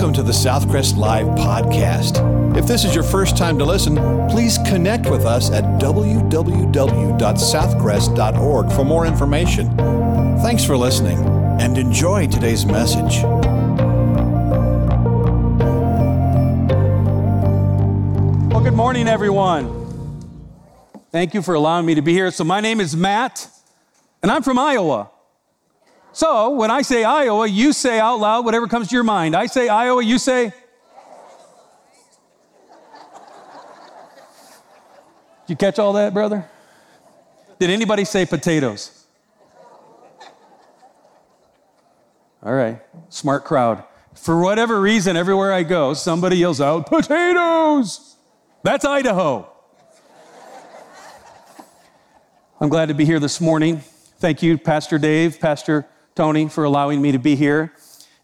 [0.00, 2.56] Welcome to the Southcrest Live podcast.
[2.56, 3.96] If this is your first time to listen,
[4.30, 9.76] please connect with us at www.southcrest.org for more information.
[10.40, 11.18] Thanks for listening
[11.60, 13.22] and enjoy today's message.
[18.50, 20.24] Well, good morning, everyone.
[21.12, 22.30] Thank you for allowing me to be here.
[22.30, 23.50] So, my name is Matt,
[24.22, 25.10] and I'm from Iowa.
[26.12, 29.36] So, when I say Iowa, you say out loud whatever comes to your mind.
[29.36, 30.52] I say Iowa, you say.
[35.46, 36.48] Did you catch all that, brother?
[37.58, 39.04] Did anybody say potatoes?
[42.42, 42.80] All right,
[43.10, 43.84] smart crowd.
[44.14, 48.16] For whatever reason, everywhere I go, somebody yells out, potatoes!
[48.62, 49.48] That's Idaho.
[52.60, 53.82] I'm glad to be here this morning.
[54.18, 57.72] Thank you, Pastor Dave, Pastor Tony, for allowing me to be here.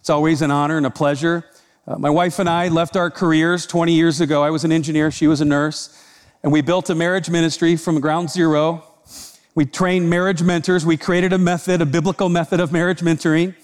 [0.00, 1.44] It's always an honor and a pleasure.
[1.86, 4.42] Uh, my wife and I left our careers 20 years ago.
[4.42, 5.96] I was an engineer, she was a nurse,
[6.42, 8.84] and we built a marriage ministry from ground zero.
[9.54, 10.84] We trained marriage mentors.
[10.84, 13.54] We created a method, a biblical method of marriage mentoring.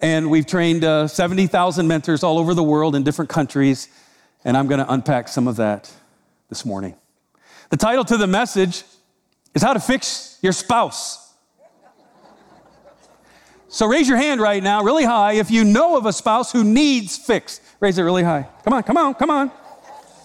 [0.00, 3.88] And we've trained uh, 70,000 mentors all over the world in different countries.
[4.44, 5.90] And I'm going to unpack some of that
[6.50, 6.94] this morning.
[7.70, 8.82] The title to the message
[9.54, 11.23] is How to Fix Your Spouse.
[13.74, 16.62] So raise your hand right now, really high, if you know of a spouse who
[16.62, 17.60] needs fixed.
[17.80, 18.46] Raise it really high.
[18.62, 19.50] Come on, come on, come on.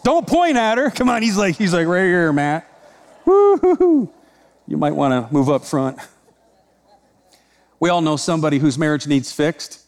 [0.04, 0.92] Don't point at her.
[0.92, 2.70] Come on, he's like, he's like right here, Matt.
[3.26, 4.14] Woo-hoo-hoo.
[4.68, 5.98] You might want to move up front.
[7.80, 9.84] We all know somebody whose marriage needs fixed.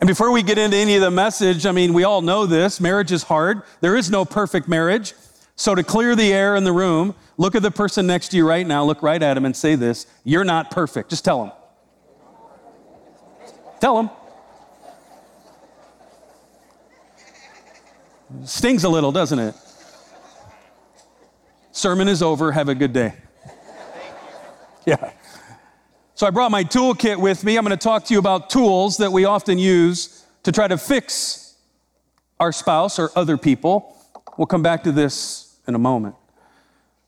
[0.00, 2.80] And before we get into any of the message, I mean, we all know this
[2.80, 3.60] marriage is hard.
[3.82, 5.12] There is no perfect marriage.
[5.54, 8.48] So, to clear the air in the room, look at the person next to you
[8.48, 11.10] right now, look right at him, and say this You're not perfect.
[11.10, 11.52] Just tell him.
[13.80, 14.10] Tell them.
[18.44, 19.54] Stings a little, doesn't it?
[21.72, 22.52] Sermon is over.
[22.52, 23.14] Have a good day.
[24.86, 25.12] Yeah.
[26.14, 27.56] So I brought my toolkit with me.
[27.56, 30.76] I'm going to talk to you about tools that we often use to try to
[30.76, 31.56] fix
[32.38, 33.96] our spouse or other people.
[34.36, 36.16] We'll come back to this in a moment.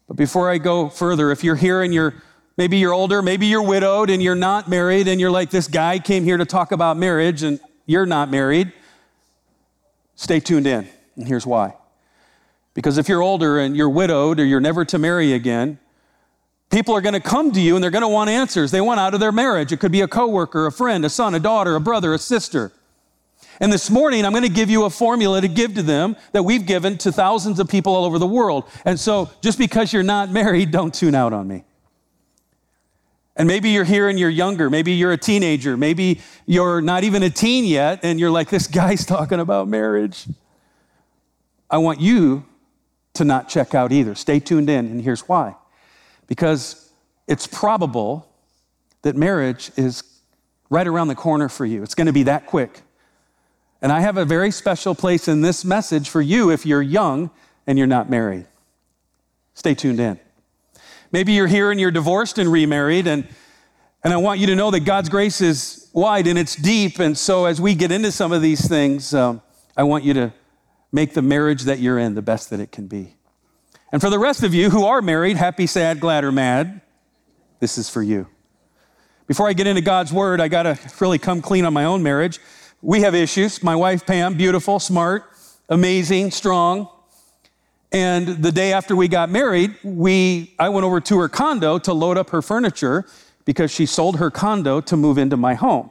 [0.08, 2.14] But before I go further, if you're here and you're
[2.56, 5.98] Maybe you're older, maybe you're widowed and you're not married, and you're like, this guy
[5.98, 8.72] came here to talk about marriage and you're not married.
[10.14, 10.86] Stay tuned in,
[11.16, 11.74] and here's why.
[12.74, 15.78] Because if you're older and you're widowed or you're never to marry again,
[16.70, 18.70] people are going to come to you and they're going to want answers.
[18.70, 19.72] They want out of their marriage.
[19.72, 22.72] It could be a coworker, a friend, a son, a daughter, a brother, a sister.
[23.60, 26.42] And this morning, I'm going to give you a formula to give to them that
[26.42, 28.64] we've given to thousands of people all over the world.
[28.84, 31.64] And so, just because you're not married, don't tune out on me.
[33.36, 34.68] And maybe you're here and you're younger.
[34.68, 35.76] Maybe you're a teenager.
[35.76, 40.26] Maybe you're not even a teen yet and you're like, this guy's talking about marriage.
[41.70, 42.44] I want you
[43.14, 44.14] to not check out either.
[44.14, 45.56] Stay tuned in, and here's why.
[46.26, 46.92] Because
[47.26, 48.28] it's probable
[49.02, 50.02] that marriage is
[50.70, 51.82] right around the corner for you.
[51.82, 52.82] It's going to be that quick.
[53.80, 57.30] And I have a very special place in this message for you if you're young
[57.66, 58.46] and you're not married.
[59.54, 60.18] Stay tuned in.
[61.12, 63.28] Maybe you're here and you're divorced and remarried, and,
[64.02, 66.98] and I want you to know that God's grace is wide and it's deep.
[66.98, 69.42] And so, as we get into some of these things, um,
[69.76, 70.32] I want you to
[70.90, 73.16] make the marriage that you're in the best that it can be.
[73.92, 76.80] And for the rest of you who are married, happy, sad, glad, or mad,
[77.60, 78.26] this is for you.
[79.26, 82.02] Before I get into God's word, I got to really come clean on my own
[82.02, 82.40] marriage.
[82.80, 83.62] We have issues.
[83.62, 85.24] My wife, Pam, beautiful, smart,
[85.68, 86.88] amazing, strong.
[87.92, 91.92] And the day after we got married, we, I went over to her condo to
[91.92, 93.04] load up her furniture
[93.44, 95.90] because she sold her condo to move into my home.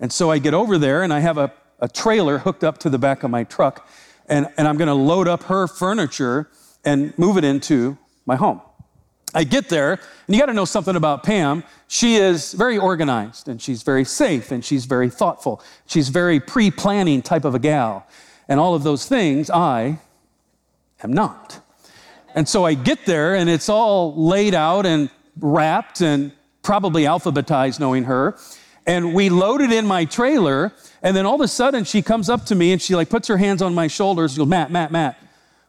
[0.00, 2.90] And so I get over there and I have a, a trailer hooked up to
[2.90, 3.88] the back of my truck,
[4.28, 6.48] and, and I'm gonna load up her furniture
[6.84, 8.62] and move it into my home.
[9.34, 11.64] I get there, and you gotta know something about Pam.
[11.88, 15.62] She is very organized, and she's very safe, and she's very thoughtful.
[15.86, 18.06] She's very pre planning type of a gal.
[18.48, 19.98] And all of those things I
[21.02, 21.60] am not.
[22.34, 26.32] And so I get there and it's all laid out and wrapped and
[26.62, 28.38] probably alphabetized, knowing her.
[28.86, 30.72] And we loaded in my trailer,
[31.02, 33.28] and then all of a sudden she comes up to me and she like puts
[33.28, 34.32] her hands on my shoulders.
[34.32, 35.22] She goes, Matt, Matt, Matt,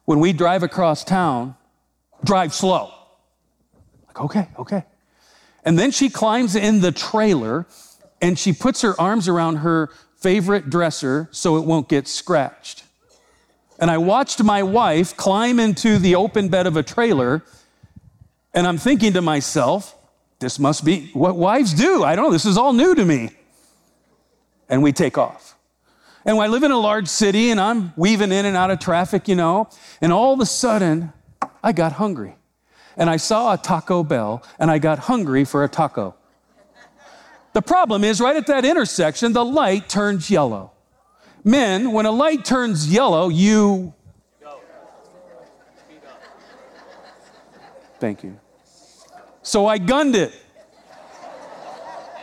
[0.04, 1.54] when we drive across town,
[2.24, 2.92] drive slow.
[4.08, 4.84] Like, okay, okay.
[5.64, 7.66] And then she climbs in the trailer
[8.20, 12.83] and she puts her arms around her favorite dresser so it won't get scratched.
[13.78, 17.42] And I watched my wife climb into the open bed of a trailer,
[18.52, 19.96] and I'm thinking to myself,
[20.38, 22.04] this must be what wives do.
[22.04, 23.30] I don't know, this is all new to me.
[24.68, 25.56] And we take off.
[26.24, 29.28] And I live in a large city and I'm weaving in and out of traffic,
[29.28, 29.68] you know,
[30.00, 31.12] and all of a sudden
[31.62, 32.36] I got hungry.
[32.96, 36.14] And I saw a Taco Bell and I got hungry for a taco.
[37.52, 40.72] The problem is, right at that intersection, the light turns yellow.
[41.44, 43.92] Men, when a light turns yellow, you.
[48.00, 48.40] Thank you.
[49.42, 50.32] So I gunned it.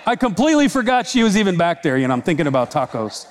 [0.06, 1.97] I completely forgot she was even back there.
[1.97, 3.27] You know, I'm thinking about tacos.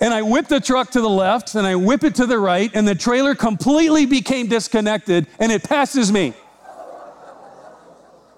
[0.00, 2.70] And I whip the truck to the left and I whip it to the right,
[2.74, 6.34] and the trailer completely became disconnected and it passes me.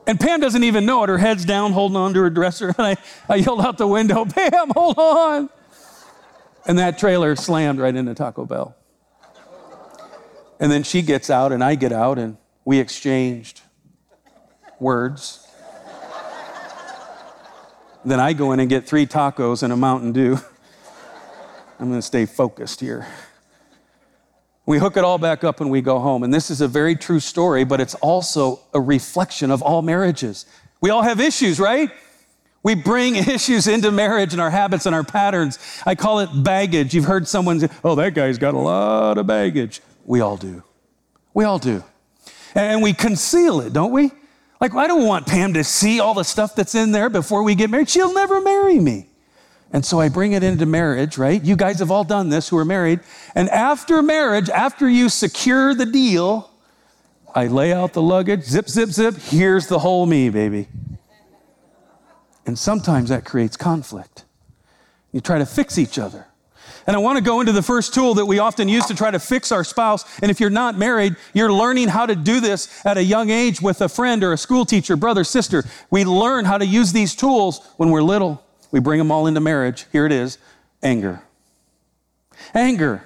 [0.06, 1.08] And Pam doesn't even know it.
[1.08, 2.68] Her head's down, holding on to her dresser.
[2.78, 2.96] And I,
[3.28, 5.50] I yelled out the window, Pam, hold on.
[6.66, 8.76] And that trailer slammed right into Taco Bell.
[10.58, 13.60] And then she gets out, and I get out, and we exchanged
[14.80, 15.46] words.
[18.04, 20.38] then I go in and get three tacos and a Mountain Dew.
[21.78, 23.06] I'm going to stay focused here.
[24.64, 26.24] We hook it all back up and we go home.
[26.24, 30.44] And this is a very true story, but it's also a reflection of all marriages.
[30.80, 31.90] We all have issues, right?
[32.66, 35.60] We bring issues into marriage and our habits and our patterns.
[35.86, 36.94] I call it baggage.
[36.94, 39.80] You've heard someone say, oh, that guy's got a lot of baggage.
[40.04, 40.64] We all do.
[41.32, 41.84] We all do.
[42.56, 44.10] And we conceal it, don't we?
[44.60, 47.54] Like, I don't want Pam to see all the stuff that's in there before we
[47.54, 47.88] get married.
[47.88, 49.06] She'll never marry me.
[49.72, 51.40] And so I bring it into marriage, right?
[51.40, 52.98] You guys have all done this who are married.
[53.36, 56.50] And after marriage, after you secure the deal,
[57.32, 59.14] I lay out the luggage, zip, zip, zip.
[59.18, 60.66] Here's the whole me, baby.
[62.46, 64.24] And sometimes that creates conflict.
[65.12, 66.26] You try to fix each other.
[66.86, 69.10] And I want to go into the first tool that we often use to try
[69.10, 70.04] to fix our spouse.
[70.20, 73.60] And if you're not married, you're learning how to do this at a young age
[73.60, 75.64] with a friend or a school teacher, brother, sister.
[75.90, 78.44] We learn how to use these tools when we're little.
[78.70, 79.86] We bring them all into marriage.
[79.90, 80.38] Here it is
[80.82, 81.22] anger.
[82.54, 83.02] Anger.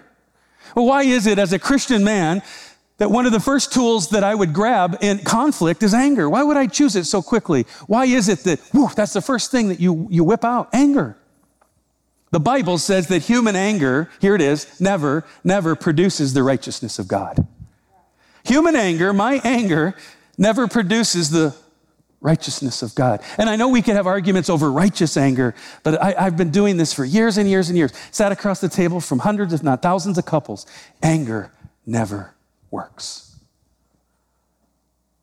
[0.75, 2.43] Well, why is it as a Christian man
[3.01, 6.29] that one of the first tools that I would grab in conflict is anger?
[6.29, 7.65] Why would I choose it so quickly?
[7.87, 10.69] Why is it that, whew, that's the first thing that you, you whip out?
[10.75, 11.17] Anger.
[12.31, 17.09] The Bible says that human anger, here it is, never, never produces the righteousness of
[17.09, 17.47] God.
[18.45, 19.95] Human anger, my anger,
[20.37, 21.57] never produces the
[22.21, 23.23] righteousness of God.
[23.39, 25.55] And I know we can have arguments over righteous anger,
[25.85, 27.93] but I, have been doing this for years and years and years.
[28.11, 30.67] Sat across the table from hundreds, if not thousands, of couples.
[31.03, 31.51] Anger
[31.87, 32.35] never
[32.71, 33.37] works.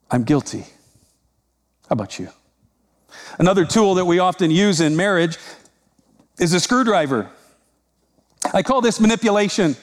[0.10, 0.62] I'm guilty.
[0.62, 2.30] How about you?
[3.40, 5.38] Another tool that we often use in marriage
[6.40, 7.30] is a screwdriver.
[8.54, 9.76] I call this manipulation.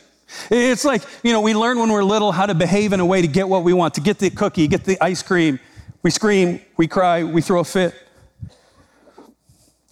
[0.50, 3.20] It's like, you know, we learn when we're little how to behave in a way
[3.20, 5.60] to get what we want, to get the cookie, get the ice cream,
[6.02, 7.94] we scream, we cry, we throw a fit.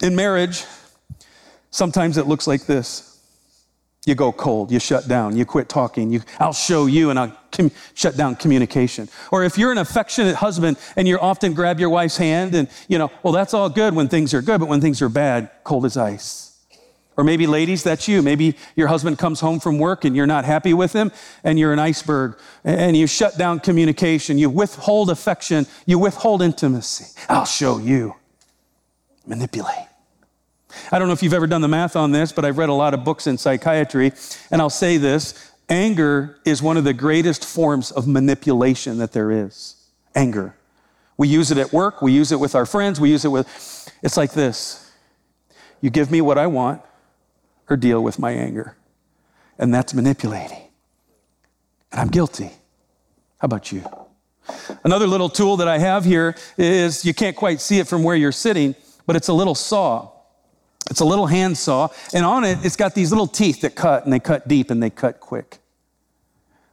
[0.01, 0.65] In marriage,
[1.71, 3.12] sometimes it looks like this.
[4.05, 7.37] You go cold, you shut down, you quit talking, you, I'll show you and I'll
[7.53, 9.07] com- shut down communication.
[9.31, 12.97] Or if you're an affectionate husband and you often grab your wife's hand and, you
[12.97, 15.85] know, well, that's all good when things are good, but when things are bad, cold
[15.85, 16.49] as ice.
[17.15, 18.21] Or maybe, ladies, that's you.
[18.21, 21.11] Maybe your husband comes home from work and you're not happy with him
[21.43, 24.37] and you're an iceberg and you shut down communication.
[24.37, 25.65] You withhold affection.
[25.85, 27.17] You withhold intimacy.
[27.29, 28.15] I'll show you.
[29.25, 29.92] Manipulate.
[30.91, 32.73] I don't know if you've ever done the math on this, but I've read a
[32.73, 34.11] lot of books in psychiatry,
[34.51, 39.31] and I'll say this anger is one of the greatest forms of manipulation that there
[39.31, 39.75] is.
[40.13, 40.55] Anger.
[41.17, 43.47] We use it at work, we use it with our friends, we use it with,
[44.01, 44.79] it's like this
[45.83, 46.81] you give me what I want
[47.69, 48.77] or deal with my anger.
[49.59, 50.63] And that's manipulating.
[51.91, 52.51] And I'm guilty.
[53.39, 53.83] How about you?
[54.85, 58.15] Another little tool that I have here is you can't quite see it from where
[58.15, 58.75] you're sitting,
[59.05, 60.12] but it's a little saw.
[60.89, 64.11] It's a little handsaw, and on it, it's got these little teeth that cut, and
[64.11, 65.59] they cut deep and they cut quick.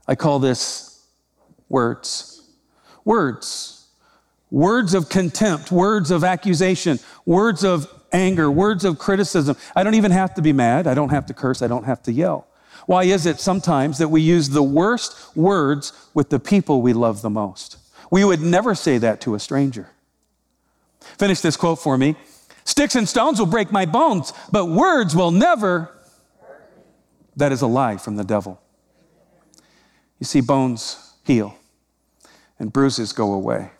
[0.09, 1.07] I call this
[1.69, 2.43] words.
[3.05, 3.87] Words.
[4.51, 9.57] Words of contempt, words of accusation, words of anger, words of criticism.
[9.77, 10.89] I don't even have to be mad.
[10.89, 11.63] I don't have to curse.
[11.63, 12.49] I don't have to yell.
[12.87, 17.23] Why is it sometimes that we use the worst words with the people we love
[17.23, 17.77] the most?
[18.11, 19.91] We would never say that to a stranger.
[21.01, 22.17] Finish this quote for me.
[22.65, 25.91] Sticks and stones will break my bones, but words will never.
[27.37, 28.61] That is a lie from the devil.
[30.19, 31.57] You see, bones heal
[32.59, 33.71] and bruises go away.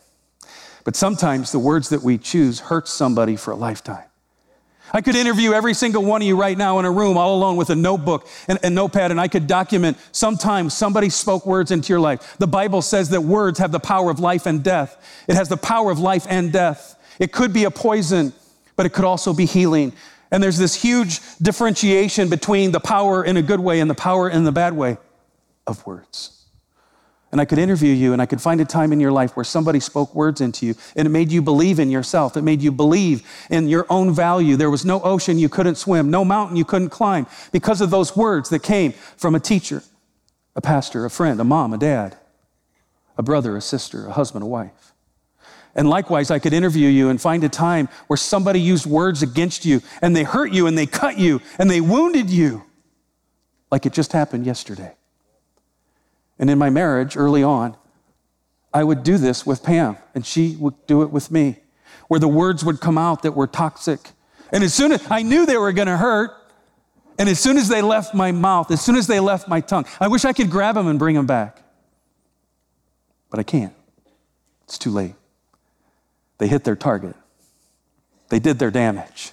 [0.83, 4.05] But sometimes the words that we choose hurt somebody for a lifetime.
[4.93, 7.55] I could interview every single one of you right now in a room all alone
[7.55, 11.89] with a notebook and a notepad, and I could document sometimes somebody spoke words into
[11.93, 12.35] your life.
[12.39, 15.23] The Bible says that words have the power of life and death.
[15.29, 16.99] It has the power of life and death.
[17.19, 18.33] It could be a poison,
[18.81, 19.93] but it could also be healing.
[20.31, 24.27] And there's this huge differentiation between the power in a good way and the power
[24.27, 24.97] in the bad way
[25.67, 26.47] of words.
[27.31, 29.43] And I could interview you and I could find a time in your life where
[29.43, 32.35] somebody spoke words into you and it made you believe in yourself.
[32.35, 33.21] It made you believe
[33.51, 34.55] in your own value.
[34.55, 38.17] There was no ocean you couldn't swim, no mountain you couldn't climb because of those
[38.17, 39.83] words that came from a teacher,
[40.55, 42.17] a pastor, a friend, a mom, a dad,
[43.15, 44.90] a brother, a sister, a husband, a wife.
[45.75, 49.65] And likewise, I could interview you and find a time where somebody used words against
[49.65, 52.63] you and they hurt you and they cut you and they wounded you
[53.71, 54.93] like it just happened yesterday.
[56.37, 57.77] And in my marriage early on,
[58.73, 61.57] I would do this with Pam, and she would do it with me,
[62.07, 64.11] where the words would come out that were toxic.
[64.51, 66.31] And as soon as I knew they were going to hurt,
[67.19, 69.85] and as soon as they left my mouth, as soon as they left my tongue,
[69.99, 71.61] I wish I could grab them and bring them back.
[73.29, 73.73] But I can't.
[74.63, 75.15] It's too late.
[76.41, 77.15] They hit their target,
[78.29, 79.31] they did their damage.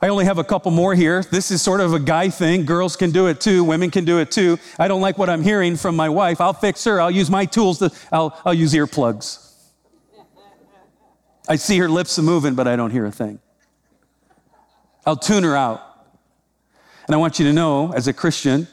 [0.00, 1.22] I only have a couple more here.
[1.22, 2.64] This is sort of a guy thing.
[2.64, 3.62] Girls can do it too.
[3.62, 4.58] Women can do it too.
[4.78, 6.40] I don't like what I'm hearing from my wife.
[6.40, 6.98] I'll fix her.
[6.98, 7.80] I'll use my tools.
[7.80, 9.52] To, I'll, I'll use earplugs.
[11.46, 13.38] I see her lips moving, but I don't hear a thing.
[15.04, 15.82] I'll tune her out.
[17.06, 18.66] And I want you to know, as a Christian,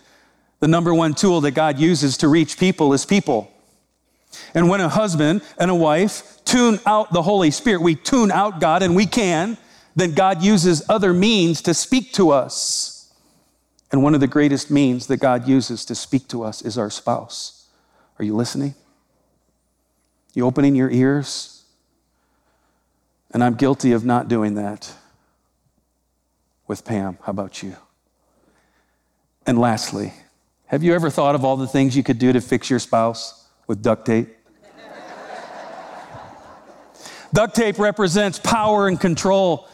[0.61, 3.50] the number one tool that God uses to reach people is people.
[4.53, 8.59] And when a husband and a wife tune out the Holy Spirit, we tune out
[8.59, 9.57] God, and we can
[9.95, 13.13] then God uses other means to speak to us.
[13.91, 16.89] And one of the greatest means that God uses to speak to us is our
[16.89, 17.67] spouse.
[18.17, 18.75] Are you listening?
[20.33, 21.63] You opening your ears?
[23.31, 24.93] And I'm guilty of not doing that
[26.67, 27.17] with Pam.
[27.23, 27.75] How about you?
[29.45, 30.13] And lastly,
[30.67, 33.40] have you ever thought of all the things you could do to fix your spouse
[33.71, 34.27] with duct tape?
[37.33, 39.65] duct tape represents power and control.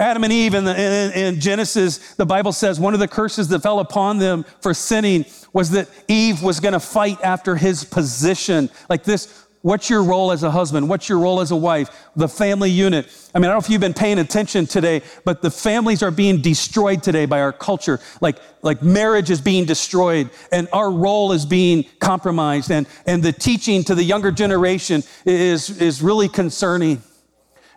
[0.00, 3.48] Adam and Eve in, the, in, in, Genesis, the Bible says one of the curses
[3.48, 7.84] that fell upon them for sinning was that Eve was going to fight after his
[7.84, 8.70] position.
[8.88, 10.88] Like this, what's your role as a husband?
[10.88, 11.88] What's your role as a wife?
[12.14, 13.06] The family unit.
[13.34, 16.10] I mean, I don't know if you've been paying attention today, but the families are
[16.10, 18.00] being destroyed today by our culture.
[18.20, 22.70] Like, like marriage is being destroyed and our role is being compromised.
[22.70, 27.02] And, and the teaching to the younger generation is, is really concerning.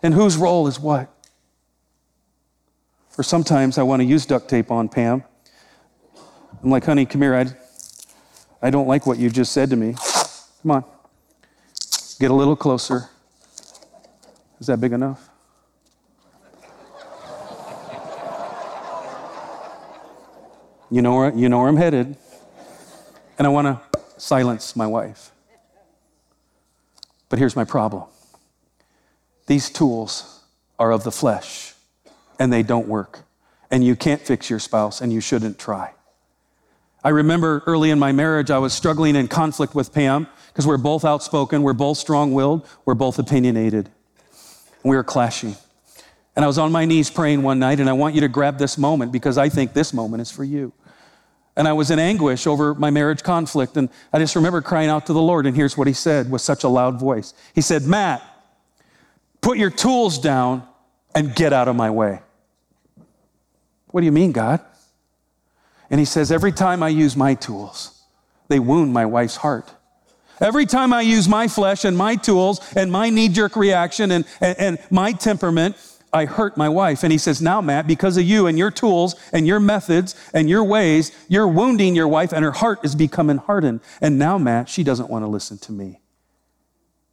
[0.02, 1.10] And whose role is what?
[3.18, 5.24] Or sometimes I want to use duct tape on Pam.
[6.62, 7.34] I'm like, honey, come here.
[7.34, 7.46] I,
[8.60, 9.94] I don't like what you just said to me.
[10.62, 10.84] Come on.
[12.18, 13.08] Get a little closer.
[14.58, 15.28] Is that big enough?
[20.90, 22.16] You know where, you know where I'm headed.
[23.38, 25.30] And I want to silence my wife.
[27.28, 28.04] But here's my problem
[29.46, 30.42] these tools
[30.78, 31.74] are of the flesh
[32.38, 33.20] and they don't work.
[33.70, 35.92] And you can't fix your spouse, and you shouldn't try.
[37.06, 40.76] I remember early in my marriage, I was struggling in conflict with Pam because we're
[40.76, 43.86] both outspoken, we're both strong willed, we're both opinionated.
[44.82, 45.54] And we were clashing.
[46.34, 48.58] And I was on my knees praying one night, and I want you to grab
[48.58, 50.72] this moment because I think this moment is for you.
[51.56, 55.06] And I was in anguish over my marriage conflict, and I just remember crying out
[55.06, 57.84] to the Lord, and here's what He said with such a loud voice He said,
[57.84, 58.20] Matt,
[59.40, 60.66] put your tools down
[61.14, 62.18] and get out of my way.
[63.92, 64.60] What do you mean, God?
[65.90, 68.02] And he says, Every time I use my tools,
[68.48, 69.72] they wound my wife's heart.
[70.40, 74.24] Every time I use my flesh and my tools and my knee jerk reaction and,
[74.40, 75.76] and, and, my temperament,
[76.12, 77.02] I hurt my wife.
[77.02, 80.48] And he says, Now, Matt, because of you and your tools and your methods and
[80.48, 83.80] your ways, you're wounding your wife and her heart is becoming hardened.
[84.00, 86.00] And now, Matt, she doesn't want to listen to me.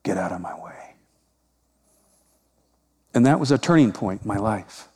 [0.03, 0.96] Get out of my way.
[3.13, 4.89] And that was a turning point in my life.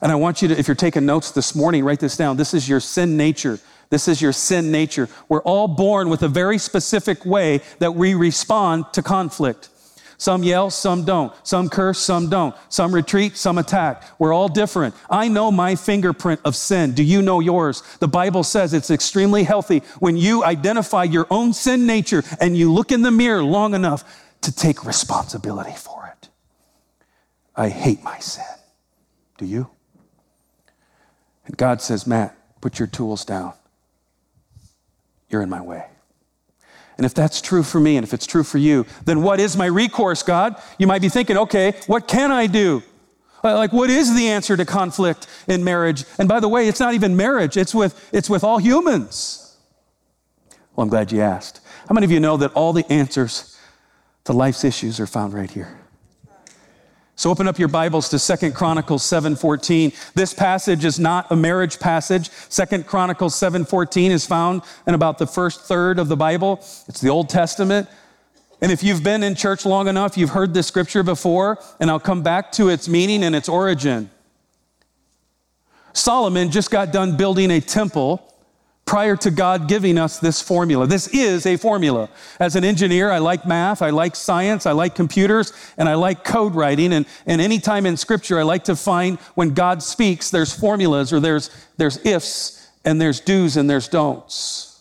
[0.00, 2.36] And I want you to, if you're taking notes this morning, write this down.
[2.36, 3.58] This is your sin nature.
[3.90, 5.08] This is your sin nature.
[5.28, 9.70] We're all born with a very specific way that we respond to conflict.
[10.18, 11.32] Some yell, some don't.
[11.46, 12.54] Some curse, some don't.
[12.68, 14.02] Some retreat, some attack.
[14.18, 14.96] We're all different.
[15.08, 16.92] I know my fingerprint of sin.
[16.92, 17.82] Do you know yours?
[18.00, 22.72] The Bible says it's extremely healthy when you identify your own sin nature and you
[22.72, 24.04] look in the mirror long enough
[24.42, 26.28] to take responsibility for it.
[27.54, 28.44] I hate my sin.
[29.38, 29.70] Do you?
[31.48, 33.54] And God says, Matt, put your tools down.
[35.28, 35.86] You're in my way.
[36.96, 39.56] And if that's true for me and if it's true for you, then what is
[39.56, 40.60] my recourse, God?
[40.78, 42.82] You might be thinking, okay, what can I do?
[43.42, 46.04] Like, what is the answer to conflict in marriage?
[46.18, 49.56] And by the way, it's not even marriage, it's with, it's with all humans.
[50.74, 51.60] Well, I'm glad you asked.
[51.88, 53.56] How many of you know that all the answers
[54.24, 55.77] to life's issues are found right here?
[57.18, 59.92] So open up your Bibles to Second Chronicles 7:14.
[60.14, 62.30] This passage is not a marriage passage.
[62.48, 66.60] Second Chronicles 7:14 is found in about the first third of the Bible.
[66.86, 67.88] It's the Old Testament.
[68.60, 71.98] And if you've been in church long enough, you've heard this scripture before, and I'll
[71.98, 74.10] come back to its meaning and its origin.
[75.92, 78.32] Solomon just got done building a temple
[78.88, 80.86] prior to God giving us this formula.
[80.86, 82.08] This is a formula.
[82.40, 86.24] As an engineer, I like math, I like science, I like computers, and I like
[86.24, 86.94] code writing.
[86.94, 91.20] And, and anytime in scripture, I like to find when God speaks, there's formulas or
[91.20, 94.80] there's, there's ifs and there's do's and there's don'ts.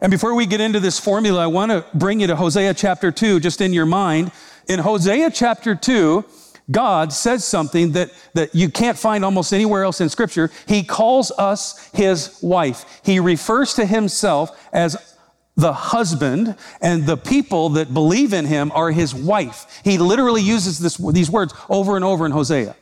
[0.00, 3.10] And before we get into this formula, I want to bring you to Hosea chapter
[3.10, 4.30] 2, just in your mind.
[4.68, 6.24] In Hosea chapter 2,
[6.70, 10.50] God says something that, that you can't find almost anywhere else in Scripture.
[10.66, 13.00] He calls us his wife.
[13.02, 15.16] He refers to himself as
[15.56, 19.80] the husband, and the people that believe in him are his wife.
[19.82, 22.76] He literally uses this, these words over and over in Hosea.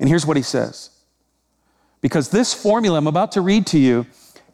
[0.00, 0.90] And here's what he says
[2.00, 4.06] because this formula I'm about to read to you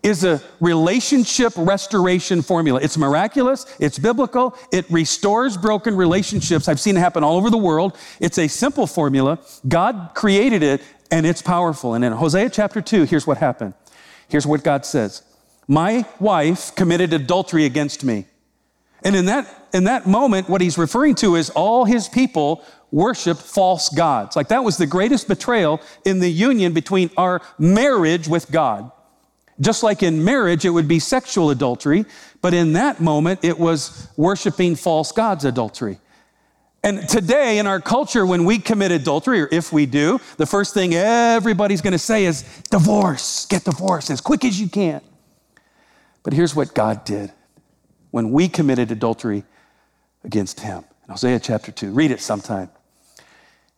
[0.04, 2.78] is a relationship restoration formula.
[2.80, 6.68] It's miraculous, it's biblical, it restores broken relationships.
[6.68, 7.96] I've seen it happen all over the world.
[8.20, 9.38] It's a simple formula.
[9.66, 11.94] God created it and it's powerful.
[11.94, 13.72] And in Hosea chapter 2, here's what happened.
[14.28, 15.22] Here's what God says
[15.66, 18.26] My wife committed adultery against me.
[19.02, 23.42] And in that, in that moment, what he's referring to is all his people worshiped
[23.42, 24.36] false gods.
[24.36, 28.90] Like that was the greatest betrayal in the union between our marriage with God.
[29.60, 32.04] Just like in marriage, it would be sexual adultery,
[32.42, 35.98] but in that moment, it was worshiping false gods adultery.
[36.82, 40.74] And today in our culture, when we commit adultery, or if we do, the first
[40.74, 45.00] thing everybody's gonna say is divorce, get divorced as quick as you can.
[46.22, 47.32] But here's what God did
[48.10, 49.44] when we committed adultery
[50.24, 50.84] against Him.
[51.04, 52.70] In Hosea chapter 2, read it sometime.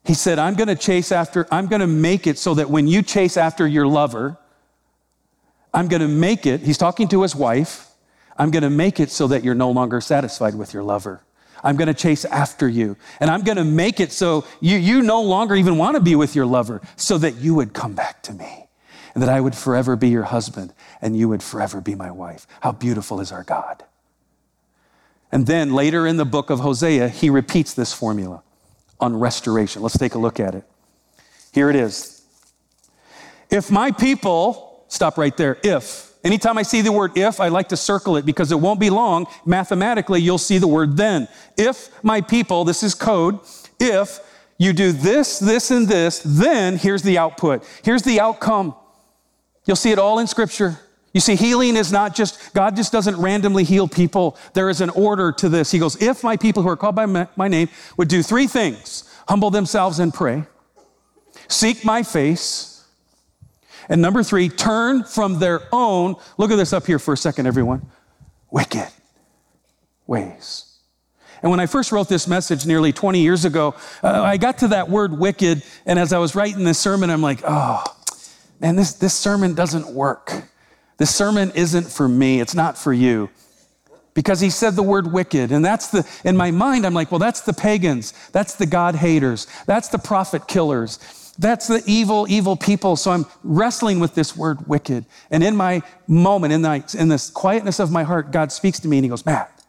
[0.04, 3.36] He said, I'm gonna chase after, I'm gonna make it so that when you chase
[3.36, 4.36] after your lover,
[5.76, 7.90] I'm going to make it, he's talking to his wife,
[8.38, 11.22] I'm going to make it so that you're no longer satisfied with your lover.
[11.62, 12.96] I'm going to chase after you.
[13.20, 16.14] And I'm going to make it so you, you no longer even want to be
[16.14, 18.68] with your lover, so that you would come back to me
[19.14, 22.46] and that I would forever be your husband and you would forever be my wife.
[22.60, 23.84] How beautiful is our God.
[25.30, 28.42] And then later in the book of Hosea, he repeats this formula
[28.98, 29.82] on restoration.
[29.82, 30.64] Let's take a look at it.
[31.52, 32.22] Here it is.
[33.50, 35.58] If my people, Stop right there.
[35.62, 36.12] If.
[36.24, 38.90] Anytime I see the word if, I like to circle it because it won't be
[38.90, 39.26] long.
[39.44, 41.28] Mathematically, you'll see the word then.
[41.56, 43.38] If my people, this is code,
[43.78, 44.18] if
[44.58, 47.64] you do this, this, and this, then here's the output.
[47.84, 48.74] Here's the outcome.
[49.66, 50.80] You'll see it all in Scripture.
[51.12, 54.36] You see, healing is not just, God just doesn't randomly heal people.
[54.52, 55.70] There is an order to this.
[55.70, 59.04] He goes, If my people who are called by my name would do three things
[59.28, 60.44] humble themselves and pray,
[61.48, 62.75] seek my face,
[63.88, 67.46] and number three, turn from their own, look at this up here for a second,
[67.46, 67.86] everyone,
[68.50, 68.88] wicked
[70.06, 70.66] ways.
[71.42, 74.68] And when I first wrote this message nearly 20 years ago, uh, I got to
[74.68, 75.62] that word wicked.
[75.84, 77.84] And as I was writing this sermon, I'm like, oh,
[78.60, 80.32] man, this, this sermon doesn't work.
[80.96, 83.28] This sermon isn't for me, it's not for you.
[84.14, 85.52] Because he said the word wicked.
[85.52, 88.14] And that's the, in my mind, I'm like, well, that's the pagans.
[88.32, 89.46] That's the God haters.
[89.66, 90.98] That's the prophet killers.
[91.38, 92.96] That's the evil, evil people.
[92.96, 95.04] So I'm wrestling with this word wicked.
[95.30, 98.88] And in my moment, in, the, in this quietness of my heart, God speaks to
[98.88, 99.62] me and He goes, Matt,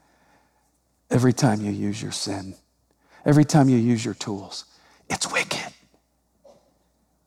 [1.10, 2.56] every time you use your sin,
[3.26, 4.66] every time you use your tools,
[5.10, 5.74] it's wicked.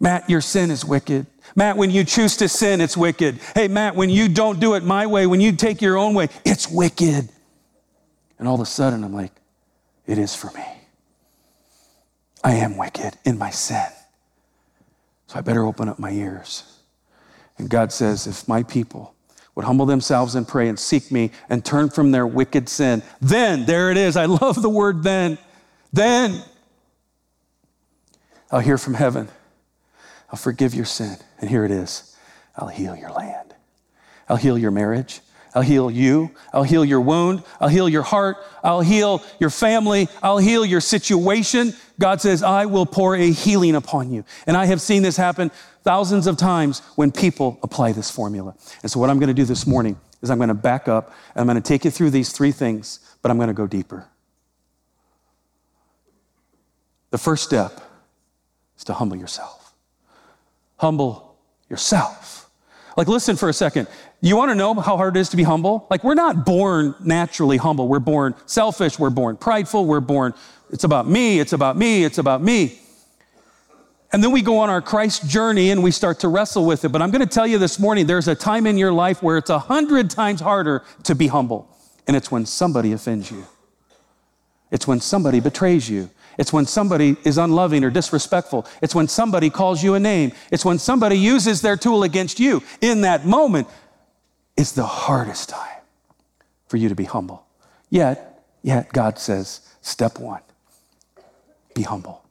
[0.01, 1.27] Matt, your sin is wicked.
[1.55, 3.39] Matt, when you choose to sin, it's wicked.
[3.55, 6.29] Hey, Matt, when you don't do it my way, when you take your own way,
[6.45, 7.29] it's wicked.
[8.39, 9.33] And all of a sudden, I'm like,
[10.07, 10.65] it is for me.
[12.43, 13.87] I am wicked in my sin.
[15.31, 16.65] So I better open up my ears.
[17.57, 19.15] And God says, if my people
[19.55, 23.65] would humble themselves and pray and seek me and turn from their wicked sin, then,
[23.65, 24.17] there it is.
[24.17, 25.39] I love the word then.
[25.93, 26.43] Then
[28.51, 29.29] I'll hear from heaven.
[30.31, 31.17] I'll forgive your sin.
[31.41, 32.17] And here it is
[32.57, 33.55] I'll heal your land.
[34.29, 35.21] I'll heal your marriage.
[35.55, 36.33] I'll heal you.
[36.53, 37.45] I'll heal your wound.
[37.61, 38.39] I'll heal your heart.
[38.65, 40.09] I'll heal your family.
[40.25, 41.75] I'll heal your situation.
[42.01, 44.25] God says, I will pour a healing upon you.
[44.47, 45.51] And I have seen this happen
[45.83, 48.57] thousands of times when people apply this formula.
[48.83, 51.13] And so, what I'm going to do this morning is I'm going to back up
[51.35, 53.67] and I'm going to take you through these three things, but I'm going to go
[53.67, 54.09] deeper.
[57.11, 57.81] The first step
[58.79, 59.75] is to humble yourself.
[60.79, 61.37] Humble
[61.69, 62.51] yourself.
[62.97, 63.89] Like, listen for a second.
[64.23, 65.87] You want to know how hard it is to be humble?
[65.89, 67.89] Like, we're not born naturally humble.
[67.89, 68.99] We're born selfish.
[68.99, 69.87] We're born prideful.
[69.87, 70.35] We're born,
[70.71, 72.79] it's about me, it's about me, it's about me.
[74.13, 76.89] And then we go on our Christ journey and we start to wrestle with it.
[76.89, 79.39] But I'm going to tell you this morning there's a time in your life where
[79.39, 81.69] it's a hundred times harder to be humble.
[82.07, 83.47] And it's when somebody offends you,
[84.73, 88.67] it's when somebody betrays you, it's when somebody is unloving or disrespectful.
[88.83, 90.33] It's when somebody calls you a name.
[90.51, 92.63] It's when somebody uses their tool against you.
[92.81, 93.69] In that moment,
[94.57, 95.83] it's the hardest time
[96.69, 97.47] for you to be humble.
[97.89, 100.43] Yet, yet God says, step one,
[101.75, 102.23] be humble.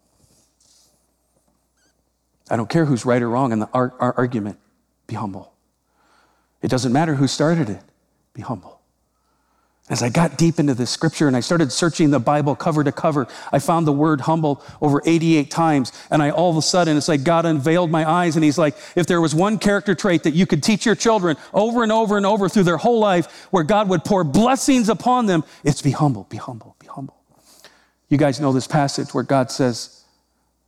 [2.49, 4.59] I don't care who's right or wrong in the ar- our argument,
[5.07, 5.53] be humble.
[6.61, 7.81] It doesn't matter who started it,
[8.33, 8.78] be humble.
[9.89, 12.91] As I got deep into the scripture and I started searching the Bible cover to
[12.91, 15.91] cover, I found the word humble over 88 times.
[16.11, 18.77] And I all of a sudden, it's like God unveiled my eyes and He's like,
[18.95, 22.17] if there was one character trait that you could teach your children over and over
[22.17, 25.91] and over through their whole life where God would pour blessings upon them, it's be
[25.91, 27.17] humble, be humble, be humble.
[28.09, 30.03] You guys know this passage where God says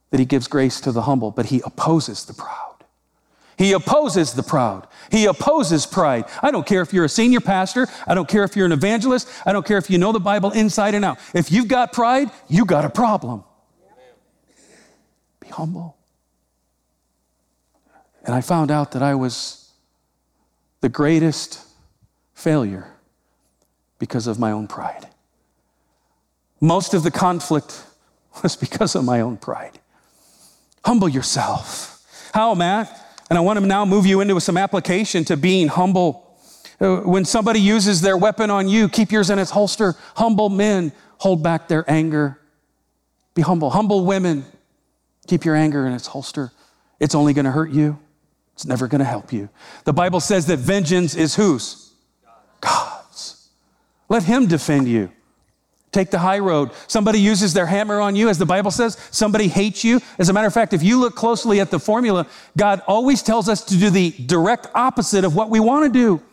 [0.09, 2.70] that He gives grace to the humble, but He opposes the proud.
[3.61, 4.87] He opposes the proud.
[5.11, 6.25] He opposes pride.
[6.41, 7.87] I don't care if you're a senior pastor.
[8.07, 9.29] I don't care if you're an evangelist.
[9.45, 11.19] I don't care if you know the Bible inside and out.
[11.35, 13.43] If you've got pride, you've got a problem.
[15.41, 15.95] Be humble.
[18.25, 19.71] And I found out that I was
[20.79, 21.63] the greatest
[22.33, 22.87] failure
[23.99, 25.07] because of my own pride.
[26.59, 27.83] Most of the conflict
[28.41, 29.77] was because of my own pride.
[30.83, 32.03] Humble yourself.
[32.33, 33.00] How, Matt?
[33.31, 36.37] And I want to now move you into some application to being humble.
[36.81, 39.95] Uh, when somebody uses their weapon on you, keep yours in its holster.
[40.17, 42.41] Humble men hold back their anger.
[43.33, 43.69] Be humble.
[43.69, 44.43] Humble women,
[45.27, 46.51] keep your anger in its holster.
[46.99, 47.97] It's only going to hurt you,
[48.51, 49.47] it's never going to help you.
[49.85, 51.93] The Bible says that vengeance is whose?
[52.59, 53.47] God's.
[54.09, 55.09] Let Him defend you.
[55.91, 56.71] Take the high road.
[56.87, 58.97] Somebody uses their hammer on you, as the Bible says.
[59.11, 59.99] Somebody hates you.
[60.17, 63.49] As a matter of fact, if you look closely at the formula, God always tells
[63.49, 66.23] us to do the direct opposite of what we want to do.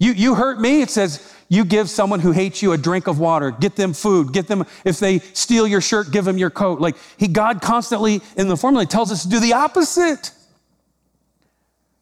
[0.00, 3.20] You, you hurt me, it says, you give someone who hates you a drink of
[3.20, 6.80] water, get them food, get them, if they steal your shirt, give them your coat.
[6.80, 10.32] Like, he, God constantly in the formula tells us to do the opposite.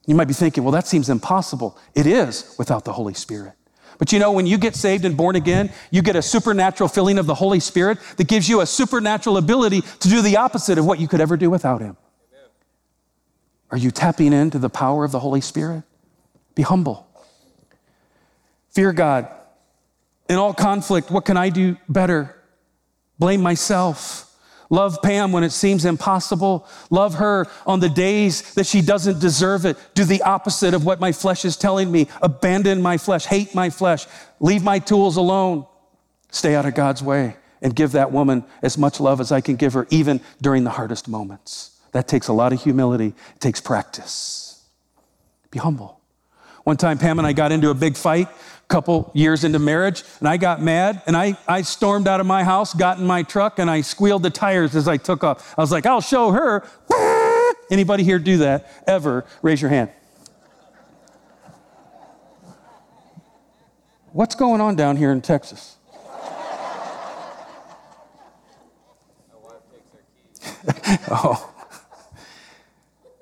[0.07, 1.77] You might be thinking, well, that seems impossible.
[1.95, 3.55] It is without the Holy Spirit.
[3.99, 7.19] But you know, when you get saved and born again, you get a supernatural filling
[7.19, 10.87] of the Holy Spirit that gives you a supernatural ability to do the opposite of
[10.87, 11.97] what you could ever do without Him.
[12.33, 12.49] Amen.
[13.73, 15.83] Are you tapping into the power of the Holy Spirit?
[16.55, 17.09] Be humble.
[18.71, 19.29] Fear God.
[20.29, 22.37] In all conflict, what can I do better?
[23.19, 24.28] Blame myself.
[24.71, 26.67] Love Pam when it seems impossible.
[26.91, 29.77] Love her on the days that she doesn't deserve it.
[29.95, 32.09] Do the opposite of what my flesh is telling me.
[32.21, 34.07] Abandon my flesh, hate my flesh,
[34.41, 35.67] leave my tools alone.
[36.31, 39.57] Stay out of God's way and give that woman as much love as I can
[39.57, 41.81] give her, even during the hardest moments.
[41.93, 44.65] That takes a lot of humility, it takes practice.
[45.51, 46.01] Be humble.
[46.65, 48.29] One time, Pam and I got into a big fight
[48.69, 52.45] couple years into marriage and I got mad and I, I stormed out of my
[52.45, 55.59] house, got in my truck, and I squealed the tires as I took off.
[55.59, 56.67] I was like, I'll show her.
[57.71, 59.25] Anybody here do that ever?
[59.43, 59.91] Raise your hand.
[64.13, 65.77] What's going on down here in Texas?
[71.11, 71.55] oh.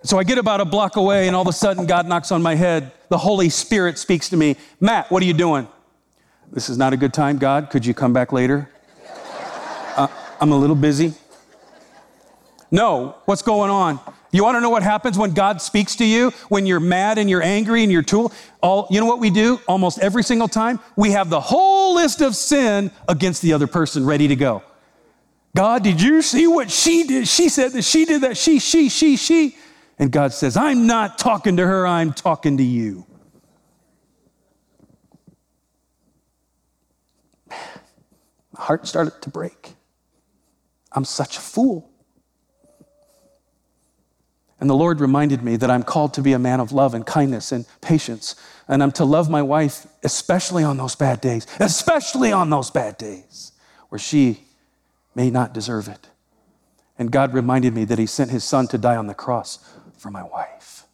[0.07, 2.41] So I get about a block away, and all of a sudden, God knocks on
[2.41, 2.93] my head.
[3.09, 5.67] The Holy Spirit speaks to me Matt, what are you doing?
[6.53, 7.71] This is not a good time, God.
[7.71, 8.71] Could you come back later?
[9.97, 10.09] Uh,
[10.43, 11.15] I'm a little busy.
[12.71, 13.99] No, what's going on?
[14.31, 16.33] You want to know what happens when God speaks to you?
[16.51, 18.31] When you're mad and you're angry and you're tool?
[18.61, 20.81] All you know what we do almost every single time?
[20.97, 24.63] We have the whole list of sin against the other person ready to go.
[25.57, 27.27] God, did you see what she did?
[27.27, 28.37] She said that she did that.
[28.37, 29.57] She, she, she, she.
[29.99, 33.07] And God says, I'm not talking to her, I'm talking to you.
[37.51, 39.75] My heart started to break.
[40.93, 41.91] I'm such a fool.
[44.59, 47.05] And the Lord reminded me that I'm called to be a man of love and
[47.05, 48.35] kindness and patience.
[48.69, 52.97] And I'm to love my wife, especially on those bad days, especially on those bad
[52.97, 53.53] days
[53.91, 54.41] where she
[55.15, 56.09] may not deserve it.
[56.99, 59.59] And God reminded me that He sent His Son to die on the cross
[60.07, 60.85] for my wife.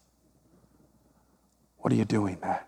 [1.77, 2.67] What are you doing, Matt?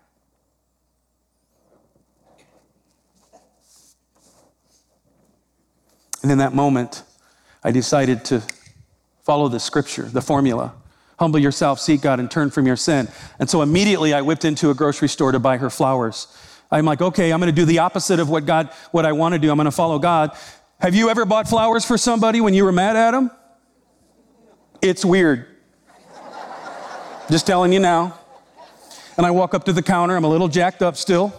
[6.22, 7.02] And in that moment,
[7.64, 8.44] I decided to
[9.24, 10.72] follow the scripture, the formula.
[11.18, 13.08] Humble yourself, seek God, and turn from your sin.
[13.40, 16.28] And so immediately I whipped into a grocery store to buy her flowers.
[16.70, 19.32] I'm like, okay, I'm going to do the opposite of what God, what I want
[19.32, 19.50] to do.
[19.50, 20.30] I'm going to follow God.
[20.80, 23.32] Have you ever bought flowers for somebody when you were mad at them?
[24.80, 25.55] It's weird.
[27.30, 28.18] Just telling you now.
[29.16, 30.16] And I walk up to the counter.
[30.16, 31.32] I'm a little jacked up still.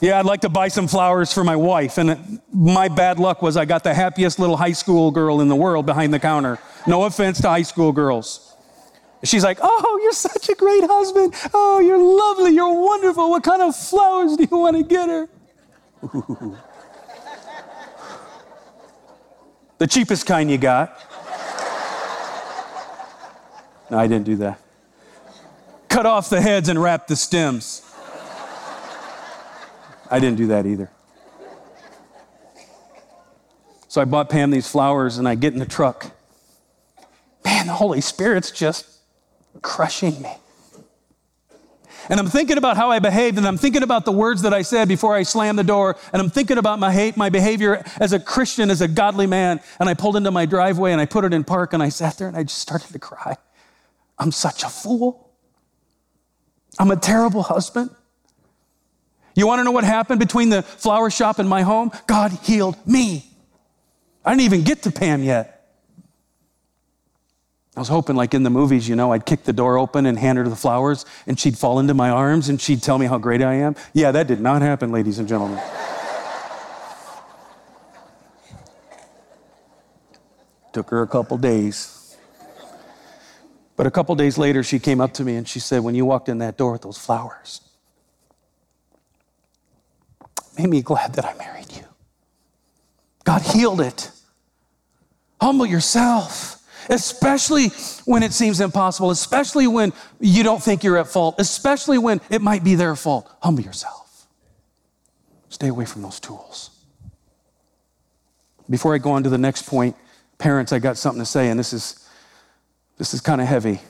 [0.00, 1.96] Yeah, I'd like to buy some flowers for my wife.
[1.96, 5.54] And my bad luck was I got the happiest little high school girl in the
[5.54, 6.58] world behind the counter.
[6.88, 8.56] No offense to high school girls.
[9.22, 11.34] She's like, Oh, you're such a great husband.
[11.54, 12.52] Oh, you're lovely.
[12.52, 13.30] You're wonderful.
[13.30, 15.28] What kind of flowers do you want to get her?
[19.78, 20.98] the cheapest kind you got.
[23.92, 24.58] No, I didn't do that.
[25.90, 27.82] Cut off the heads and wrap the stems.
[30.10, 30.90] I didn't do that either.
[33.88, 36.10] So I bought Pam these flowers and I get in the truck.
[37.44, 38.86] Man, the Holy Spirit's just
[39.60, 40.32] crushing me.
[42.08, 44.62] And I'm thinking about how I behaved, and I'm thinking about the words that I
[44.62, 48.12] said before I slammed the door, and I'm thinking about my hate, my behavior as
[48.14, 49.60] a Christian, as a godly man.
[49.78, 52.16] And I pulled into my driveway and I put it in park, and I sat
[52.16, 53.36] there and I just started to cry.
[54.18, 55.30] I'm such a fool.
[56.78, 57.90] I'm a terrible husband.
[59.34, 61.90] You want to know what happened between the flower shop and my home?
[62.06, 63.26] God healed me.
[64.24, 65.62] I didn't even get to Pam yet.
[67.74, 70.18] I was hoping, like in the movies, you know, I'd kick the door open and
[70.18, 73.16] hand her the flowers, and she'd fall into my arms and she'd tell me how
[73.16, 73.76] great I am.
[73.94, 75.58] Yeah, that did not happen, ladies and gentlemen.
[80.74, 81.91] Took her a couple days.
[83.76, 86.04] But a couple days later, she came up to me and she said, When you
[86.04, 87.60] walked in that door with those flowers,
[90.58, 91.84] made me glad that I married you.
[93.24, 94.10] God healed it.
[95.40, 97.68] Humble yourself especially
[98.04, 102.42] when it seems impossible, especially when you don't think you're at fault, especially when it
[102.42, 103.30] might be their fault.
[103.42, 104.26] Humble yourself.
[105.48, 106.70] Stay away from those tools.
[108.70, 109.96] Before I go on to the next point,
[110.38, 112.01] parents, I got something to say, and this is
[113.02, 113.80] this is kind of heavy.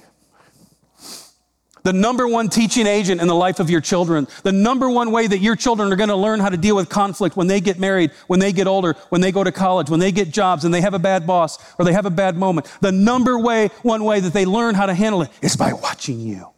[1.82, 5.26] The number one teaching agent in the life of your children, the number one way
[5.26, 7.78] that your children are going to learn how to deal with conflict when they get
[7.78, 10.72] married, when they get older, when they go to college, when they get jobs and
[10.72, 14.02] they have a bad boss or they have a bad moment, the number way, one
[14.04, 16.48] way that they learn how to handle it is by watching you.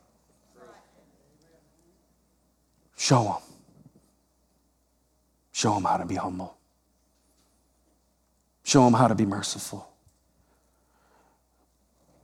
[2.96, 3.42] Show them.
[5.50, 6.56] Show them how to be humble.
[8.62, 9.93] Show them how to be merciful.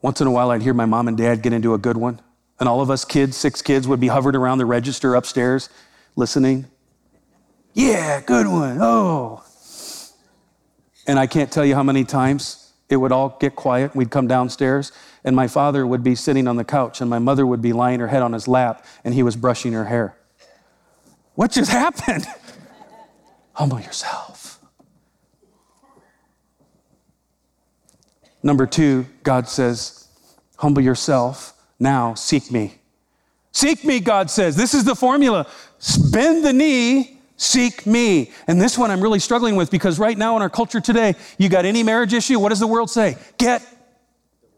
[0.03, 2.21] Once in a while, I'd hear my mom and dad get into a good one.
[2.59, 5.69] And all of us kids, six kids, would be hovered around the register upstairs
[6.17, 6.67] listening.
[7.75, 8.79] Yeah, good one.
[8.81, 9.43] Oh.
[11.07, 13.95] And I can't tell you how many times it would all get quiet.
[13.95, 14.93] We'd come downstairs,
[15.25, 18.01] and my father would be sitting on the couch, and my mother would be lying
[18.01, 20.17] her head on his lap, and he was brushing her hair.
[21.35, 22.27] What just happened?
[23.55, 24.60] Humble yourself.
[28.43, 30.09] Number two, God says,
[30.57, 32.75] humble yourself now seek me.
[33.53, 34.55] Seek me, God says.
[34.55, 35.47] This is the formula.
[36.13, 38.31] Bend the knee, seek me.
[38.47, 41.49] And this one I'm really struggling with because right now in our culture today, you
[41.49, 43.17] got any marriage issue, what does the world say?
[43.39, 43.67] Get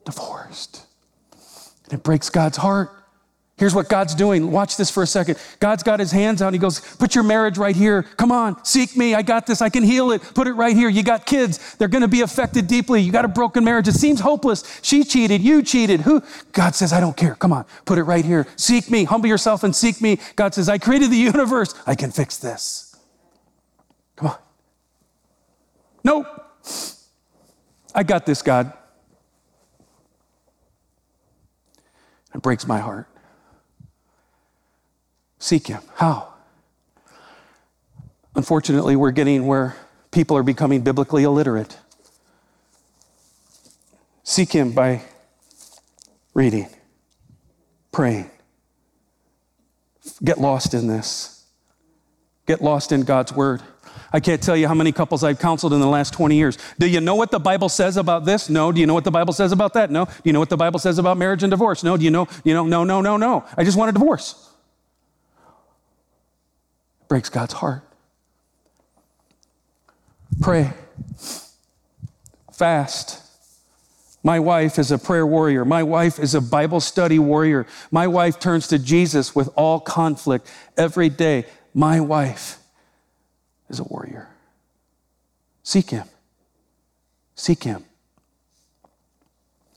[0.05, 0.85] divorced.
[1.85, 2.91] And it breaks God's heart.
[3.63, 4.51] Here's what God's doing.
[4.51, 5.39] Watch this for a second.
[5.61, 6.53] God's got his hands out.
[6.53, 8.03] He goes, Put your marriage right here.
[8.03, 9.15] Come on, seek me.
[9.15, 9.63] I got this.
[9.63, 10.21] I can heal it.
[10.35, 10.89] Put it right here.
[10.89, 11.77] You got kids.
[11.77, 13.01] They're going to be affected deeply.
[13.03, 13.87] You got a broken marriage.
[13.87, 14.81] It seems hopeless.
[14.83, 15.43] She cheated.
[15.43, 16.01] You cheated.
[16.01, 16.25] Who?
[16.51, 17.37] God says, I don't care.
[17.37, 18.49] Come on, put it right here.
[18.57, 19.05] Seek me.
[19.05, 20.19] Humble yourself and seek me.
[20.35, 21.73] God says, I created the universe.
[21.87, 22.97] I can fix this.
[24.17, 24.39] Come on.
[26.03, 26.27] Nope.
[27.95, 28.73] I got this, God.
[32.35, 33.07] It breaks my heart.
[35.43, 35.83] Seek Him.
[35.97, 36.35] How?
[38.37, 39.75] Unfortunately, we're getting where
[40.13, 41.77] people are becoming biblically illiterate.
[44.23, 45.03] Seek Him by
[46.33, 46.69] reading,
[47.91, 48.31] praying.
[50.23, 51.45] Get lost in this.
[52.47, 53.63] Get lost in God's Word.
[54.13, 56.57] I can't tell you how many couples I've counseled in the last 20 years.
[56.79, 58.49] Do you know what the Bible says about this?
[58.49, 58.71] No.
[58.71, 59.91] Do you know what the Bible says about that?
[59.91, 60.05] No.
[60.05, 61.83] Do you know what the Bible says about marriage and divorce?
[61.83, 61.97] No.
[61.97, 62.29] Do you know?
[62.45, 62.65] You know?
[62.65, 63.45] No, no, no, no.
[63.57, 64.51] I just want a divorce
[67.13, 67.83] breaks God's heart.
[70.41, 70.73] Pray.
[72.51, 73.23] Fast.
[74.25, 75.67] My wife is a prayer warrior.
[75.67, 77.67] My wife is a Bible study warrior.
[77.91, 81.45] My wife turns to Jesus with all conflict every day.
[81.75, 82.57] My wife
[83.69, 84.31] is a warrior.
[85.63, 86.09] Seek him.
[87.35, 87.85] Seek him.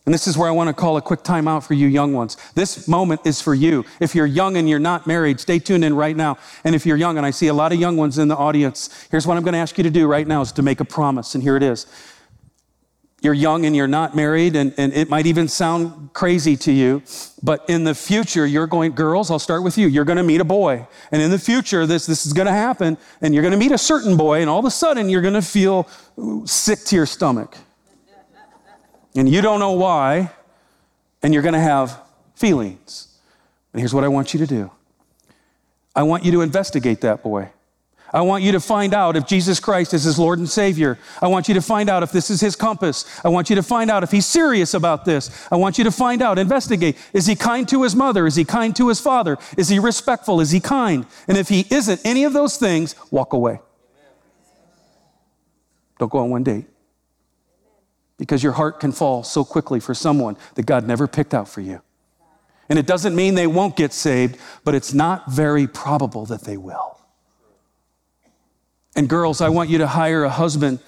[0.05, 2.13] And this is where I want to call a quick time out for you young
[2.13, 2.37] ones.
[2.53, 3.85] This moment is for you.
[3.99, 6.37] If you're young and you're not married, stay tuned in right now.
[6.63, 9.07] And if you're young, and I see a lot of young ones in the audience,
[9.09, 10.85] here's what I'm going to ask you to do right now is to make a
[10.85, 11.33] promise.
[11.33, 11.87] And here it is.
[13.21, 17.01] You're young and you're not married, and, and it might even sound crazy to you,
[17.41, 19.87] but in the future, you're going, girls, I'll start with you.
[19.87, 20.87] You're going to meet a boy.
[21.11, 23.71] And in the future, this, this is going to happen, and you're going to meet
[23.71, 25.87] a certain boy, and all of a sudden, you're going to feel
[26.45, 27.57] sick to your stomach
[29.15, 30.31] and you don't know why,
[31.23, 31.99] and you're going to have
[32.35, 33.07] feelings.
[33.73, 34.71] And here's what I want you to do
[35.95, 37.49] I want you to investigate that boy.
[38.13, 40.97] I want you to find out if Jesus Christ is his Lord and Savior.
[41.21, 43.03] I want you to find out if this is his compass.
[43.25, 45.45] I want you to find out if he's serious about this.
[45.51, 46.97] I want you to find out, investigate.
[47.11, 48.25] Is he kind to his mother?
[48.25, 49.37] Is he kind to his father?
[49.57, 50.39] Is he respectful?
[50.39, 51.05] Is he kind?
[51.27, 53.59] And if he isn't any of those things, walk away.
[55.97, 56.67] Don't go on one date
[58.17, 61.61] because your heart can fall so quickly for someone that God never picked out for
[61.61, 61.81] you.
[62.69, 66.57] And it doesn't mean they won't get saved, but it's not very probable that they
[66.57, 66.99] will.
[68.95, 70.79] And girls, I want you to hire a husband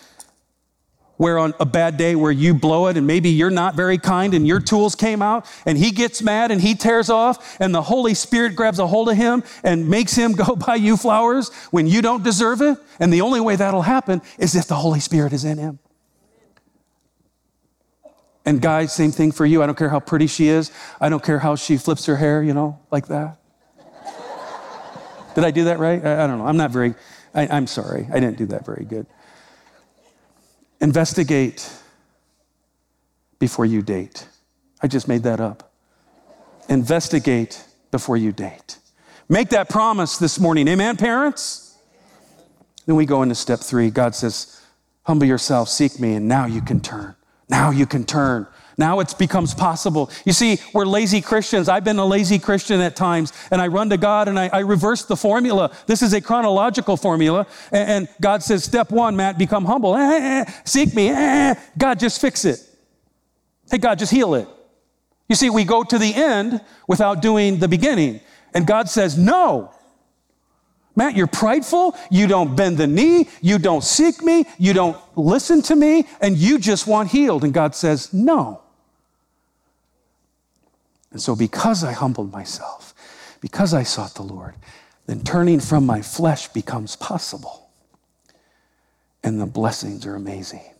[1.18, 4.34] where on a bad day where you blow it and maybe you're not very kind
[4.34, 7.82] and your tools came out and he gets mad and he tears off and the
[7.82, 11.88] Holy Spirit grabs a hold of him and makes him go buy you flowers when
[11.88, 12.78] you don't deserve it.
[13.00, 15.80] And the only way that'll happen is if the Holy Spirit is in him.
[18.48, 19.62] And guys, same thing for you.
[19.62, 20.72] I don't care how pretty she is.
[21.02, 23.40] I don't care how she flips her hair, you know, like that.
[25.36, 26.04] Did I do that right?
[26.04, 26.48] I, I don't know.
[26.48, 26.96] I'm not very,
[27.36, 28.08] I, I'm sorry.
[28.10, 29.06] I didn't do that very good.
[30.80, 31.70] Investigate
[33.38, 34.26] before you date.
[34.82, 35.70] I just made that up.
[36.70, 38.78] Investigate before you date.
[39.28, 40.70] Make that promise this morning.
[40.70, 41.78] Amen, parents?
[42.86, 43.90] Then we go into step three.
[43.90, 44.64] God says,
[45.04, 47.17] Humble yourself, seek me, and now you can turn.
[47.50, 48.48] Now you can turn.
[48.78, 50.12] Now it becomes possible.
[50.24, 51.68] You see, we're lazy Christians.
[51.68, 54.60] I've been a lazy Christian at times, and I run to God and I, I
[54.60, 55.76] reverse the formula.
[55.88, 57.48] This is a chronological formula.
[57.72, 59.96] And, and God says, Step one, Matt, become humble.
[59.96, 61.10] Eh, eh, eh, seek me.
[61.10, 62.62] Eh, eh, God, just fix it.
[63.72, 64.48] Hey, God, just heal it.
[65.28, 68.22] You see, we go to the end without doing the beginning.
[68.54, 69.74] And God says, No.
[70.98, 71.96] Matt, you're prideful.
[72.10, 73.30] You don't bend the knee.
[73.40, 74.46] You don't seek me.
[74.58, 76.08] You don't listen to me.
[76.20, 77.44] And you just want healed.
[77.44, 78.62] And God says, No.
[81.12, 82.96] And so, because I humbled myself,
[83.42, 84.56] because I sought the Lord,
[85.06, 87.70] then turning from my flesh becomes possible.
[89.24, 90.74] And the blessings are amazing.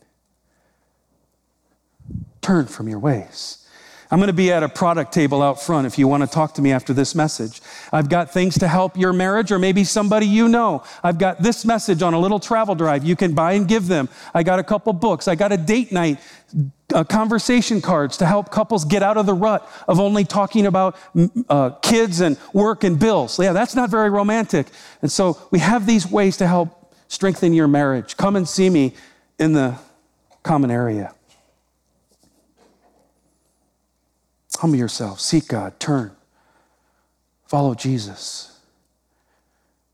[2.42, 3.67] Turn from your ways.
[4.10, 6.54] I'm going to be at a product table out front if you want to talk
[6.54, 7.60] to me after this message.
[7.92, 10.82] I've got things to help your marriage or maybe somebody you know.
[11.02, 14.08] I've got this message on a little travel drive you can buy and give them.
[14.32, 15.28] I got a couple books.
[15.28, 16.18] I got a date night
[16.94, 20.96] uh, conversation cards to help couples get out of the rut of only talking about
[21.50, 23.38] uh, kids and work and bills.
[23.38, 24.68] Yeah, that's not very romantic.
[25.02, 28.16] And so we have these ways to help strengthen your marriage.
[28.16, 28.94] Come and see me
[29.38, 29.78] in the
[30.42, 31.14] common area.
[34.56, 36.10] Humble yourself, seek God, turn,
[37.46, 38.58] follow Jesus.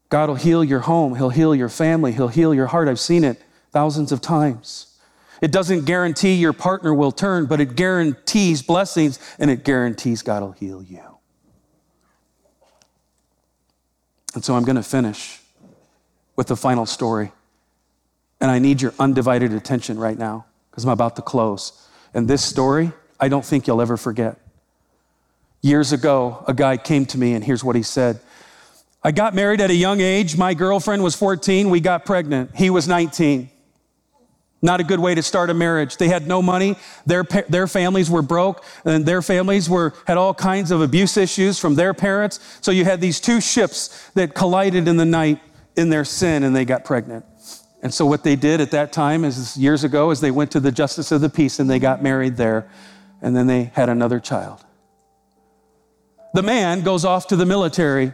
[0.09, 2.89] God will heal your home, He'll heal your family, He'll heal your heart.
[2.89, 4.99] I've seen it thousands of times.
[5.43, 10.43] It doesn't guarantee your partner will turn, but it guarantees blessings and it guarantees God
[10.43, 11.03] will heal you.
[14.35, 15.41] And so I'm going to finish
[16.37, 17.33] with the final story.
[18.41, 21.89] And I need your undivided attention right now because I'm about to close.
[22.13, 24.39] And this story, I don't think you'll ever forget.
[25.65, 28.21] Years ago, a guy came to me, and here's what he said
[29.03, 30.37] I got married at a young age.
[30.37, 31.71] My girlfriend was 14.
[31.71, 32.55] We got pregnant.
[32.55, 33.49] He was 19.
[34.61, 35.97] Not a good way to start a marriage.
[35.97, 36.77] They had no money.
[37.07, 41.59] Their, their families were broke, and their families were, had all kinds of abuse issues
[41.59, 42.41] from their parents.
[42.61, 45.41] So you had these two ships that collided in the night
[45.77, 47.25] in their sin, and they got pregnant.
[47.83, 50.61] And so what they did at that time, is years ago, is they went to
[50.61, 52.69] the justice of the peace and they got married there,
[53.23, 54.63] and then they had another child.
[56.35, 58.13] The man goes off to the military.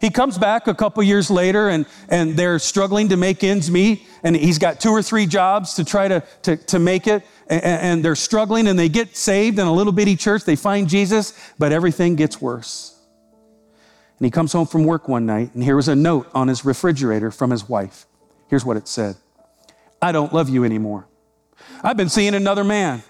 [0.00, 4.04] He comes back a couple years later and, and they're struggling to make ends meet.
[4.24, 7.24] And he's got two or three jobs to try to, to, to make it.
[7.46, 10.42] And, and they're struggling and they get saved in a little bitty church.
[10.42, 13.00] They find Jesus, but everything gets worse.
[14.18, 16.64] And he comes home from work one night and here was a note on his
[16.64, 18.06] refrigerator from his wife.
[18.48, 19.14] Here's what it said
[20.02, 21.06] I don't love you anymore.
[21.84, 23.04] I've been seeing another man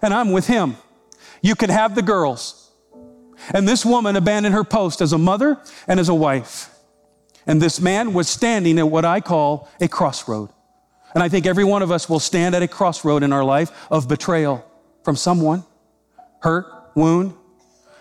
[0.00, 0.76] and I'm with him.
[1.42, 2.57] You can have the girls.
[3.54, 6.70] And this woman abandoned her post as a mother and as a wife.
[7.46, 10.50] And this man was standing at what I call a crossroad.
[11.14, 13.72] And I think every one of us will stand at a crossroad in our life
[13.90, 14.64] of betrayal
[15.02, 15.64] from someone,
[16.40, 17.34] hurt, wound.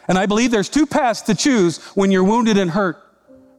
[0.09, 2.97] And I believe there's two paths to choose when you're wounded and hurt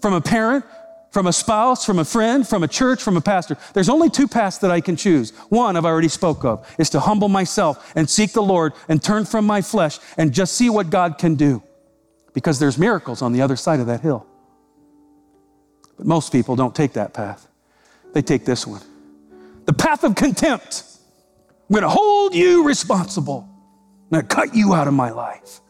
[0.00, 0.64] from a parent,
[1.10, 3.56] from a spouse, from a friend, from a church, from a pastor.
[3.72, 5.30] There's only two paths that I can choose.
[5.48, 9.24] One I've already spoke of is to humble myself and seek the Lord and turn
[9.24, 11.62] from my flesh and just see what God can do
[12.32, 14.26] because there's miracles on the other side of that hill.
[15.96, 17.48] But most people don't take that path.
[18.12, 18.82] They take this one.
[19.66, 20.84] The path of contempt.
[21.68, 23.48] I'm going to hold you responsible.
[24.10, 25.60] I'm going to cut you out of my life.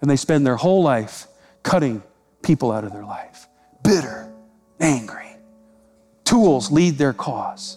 [0.00, 1.26] And they spend their whole life
[1.62, 2.02] cutting
[2.42, 3.48] people out of their life.
[3.82, 4.32] Bitter,
[4.78, 5.26] angry.
[6.24, 7.76] Tools lead their cause.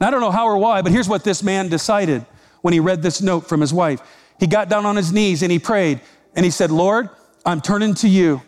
[0.00, 2.26] And I don't know how or why, but here's what this man decided
[2.62, 4.00] when he read this note from his wife.
[4.40, 6.00] He got down on his knees and he prayed
[6.34, 7.08] and he said, Lord,
[7.44, 8.42] I'm turning to you.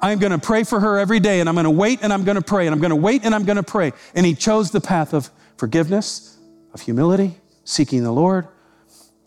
[0.00, 2.24] I'm going to pray for her every day and I'm going to wait and I'm
[2.24, 3.92] going to pray and I'm going to wait and I'm going to pray.
[4.14, 6.38] And he chose the path of forgiveness,
[6.72, 8.48] of humility, seeking the Lord,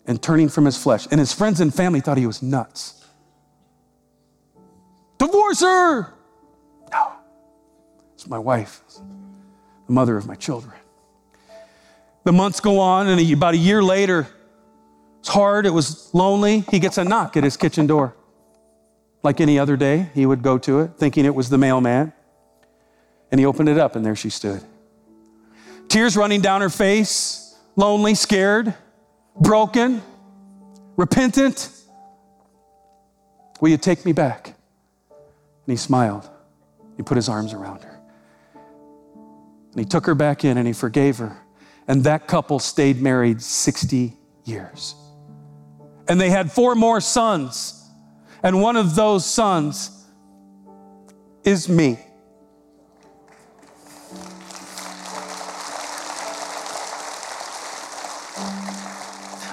[0.06, 1.06] and turning from his flesh.
[1.10, 3.04] And his friends and family thought he was nuts.
[5.18, 6.14] Divorce her!
[6.90, 7.12] No.
[8.14, 8.82] It's my wife,
[9.86, 10.74] the mother of my children.
[12.24, 14.26] The months go on, and about a year later,
[15.20, 16.64] it's hard, it was lonely.
[16.70, 18.16] He gets a knock at his kitchen door.
[19.24, 22.12] Like any other day, he would go to it, thinking it was the mailman.
[23.32, 24.62] And he opened it up, and there she stood.
[25.88, 28.74] Tears running down her face, lonely, scared,
[29.40, 30.02] broken,
[30.96, 31.70] repentant.
[33.60, 34.48] Will you take me back?
[34.48, 36.28] And he smiled.
[36.98, 37.98] He put his arms around her.
[38.54, 41.36] And he took her back in and he forgave her.
[41.88, 44.94] And that couple stayed married 60 years.
[46.08, 47.83] And they had four more sons.
[48.44, 49.90] And one of those sons
[51.44, 51.98] is me.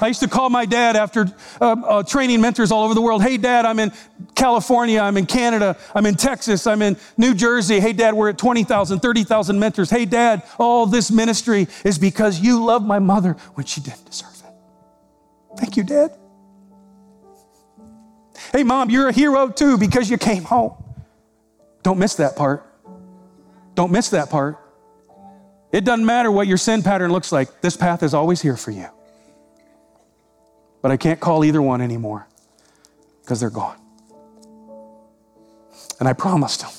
[0.01, 1.27] I used to call my dad after
[1.61, 3.21] uh, uh, training mentors all over the world.
[3.21, 3.93] Hey, dad, I'm in
[4.35, 7.79] California, I'm in Canada, I'm in Texas, I'm in New Jersey.
[7.79, 9.89] Hey, dad, we're at 20,000, 30,000 mentors.
[9.89, 14.41] Hey, dad, all this ministry is because you love my mother when she didn't deserve
[14.43, 15.59] it.
[15.59, 16.17] Thank you, dad.
[18.51, 20.73] Hey, mom, you're a hero too because you came home.
[21.83, 22.65] Don't miss that part.
[23.75, 24.57] Don't miss that part.
[25.71, 28.71] It doesn't matter what your sin pattern looks like, this path is always here for
[28.71, 28.87] you.
[30.81, 32.27] But I can't call either one anymore
[33.21, 33.77] because they're gone.
[35.99, 36.71] And I promised them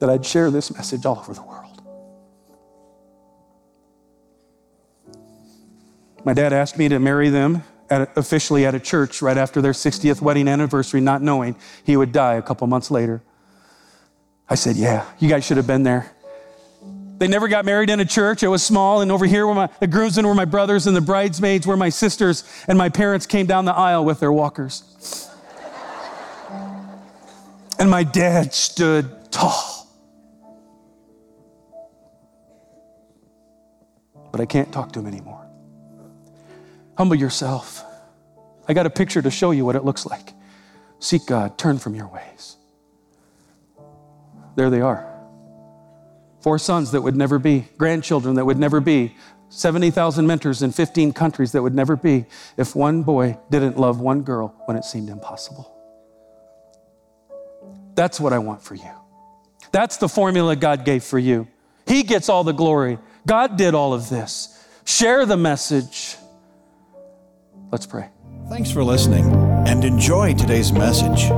[0.00, 1.82] that I'd share this message all over the world.
[6.24, 9.72] My dad asked me to marry them at, officially at a church right after their
[9.72, 13.22] 60th wedding anniversary, not knowing he would die a couple months later.
[14.48, 16.10] I said, Yeah, you guys should have been there.
[17.18, 18.42] They never got married in a church.
[18.42, 19.02] It was small.
[19.02, 21.90] And over here were my, the groomsmen were my brothers and the bridesmaids were my
[21.90, 22.44] sisters.
[22.66, 25.28] And my parents came down the aisle with their walkers.
[27.78, 29.86] and my dad stood tall.
[34.32, 35.49] But I can't talk to him anymore.
[37.00, 37.82] Humble yourself.
[38.68, 40.34] I got a picture to show you what it looks like.
[40.98, 42.58] Seek God, turn from your ways.
[44.54, 45.10] There they are.
[46.42, 49.16] Four sons that would never be, grandchildren that would never be,
[49.48, 52.26] 70,000 mentors in 15 countries that would never be
[52.58, 55.74] if one boy didn't love one girl when it seemed impossible.
[57.94, 58.92] That's what I want for you.
[59.72, 61.48] That's the formula God gave for you.
[61.86, 62.98] He gets all the glory.
[63.26, 64.62] God did all of this.
[64.84, 66.18] Share the message.
[67.70, 68.08] Let's pray.
[68.48, 69.24] Thanks for listening
[69.66, 71.30] and enjoy today's message.